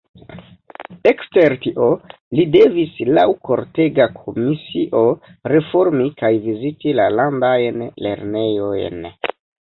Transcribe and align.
Ekster 1.09 1.53
tio 1.65 1.89
li 2.39 2.45
devis 2.55 2.95
laŭ 3.17 3.25
kortega 3.49 4.09
komisio 4.15 5.03
reformi 5.55 6.09
kaj 6.23 6.33
viziti 6.49 6.97
la 7.03 7.09
landajn 7.21 7.87
lernejojn. 8.09 9.07